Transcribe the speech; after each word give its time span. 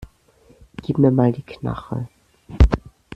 Gib 0.81 0.97
mir 0.97 1.11
mal 1.11 1.31
die 1.31 1.43
Knarre. 1.43 2.07